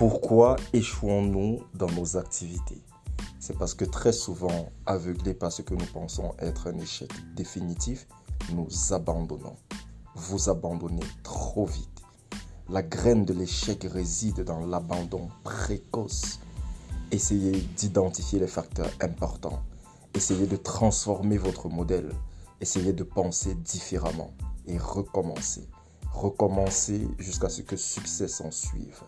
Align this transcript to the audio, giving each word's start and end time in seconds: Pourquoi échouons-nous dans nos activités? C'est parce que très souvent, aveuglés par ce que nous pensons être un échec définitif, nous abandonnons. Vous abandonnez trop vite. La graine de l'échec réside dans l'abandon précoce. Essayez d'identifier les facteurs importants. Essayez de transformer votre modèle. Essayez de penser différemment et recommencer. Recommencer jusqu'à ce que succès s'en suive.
Pourquoi 0.00 0.56
échouons-nous 0.72 1.62
dans 1.74 1.90
nos 1.90 2.16
activités? 2.16 2.82
C'est 3.38 3.58
parce 3.58 3.74
que 3.74 3.84
très 3.84 4.12
souvent, 4.12 4.70
aveuglés 4.86 5.34
par 5.34 5.52
ce 5.52 5.60
que 5.60 5.74
nous 5.74 5.84
pensons 5.92 6.32
être 6.38 6.68
un 6.68 6.78
échec 6.78 7.10
définitif, 7.36 8.08
nous 8.54 8.66
abandonnons. 8.94 9.56
Vous 10.14 10.48
abandonnez 10.48 11.04
trop 11.22 11.66
vite. 11.66 12.00
La 12.70 12.82
graine 12.82 13.26
de 13.26 13.34
l'échec 13.34 13.86
réside 13.92 14.40
dans 14.40 14.64
l'abandon 14.64 15.28
précoce. 15.44 16.40
Essayez 17.12 17.60
d'identifier 17.76 18.38
les 18.38 18.46
facteurs 18.46 18.90
importants. 19.02 19.60
Essayez 20.14 20.46
de 20.46 20.56
transformer 20.56 21.36
votre 21.36 21.68
modèle. 21.68 22.10
Essayez 22.62 22.94
de 22.94 23.04
penser 23.04 23.54
différemment 23.54 24.30
et 24.66 24.78
recommencer. 24.78 25.68
Recommencer 26.10 27.06
jusqu'à 27.18 27.50
ce 27.50 27.60
que 27.60 27.76
succès 27.76 28.28
s'en 28.28 28.50
suive. 28.50 29.02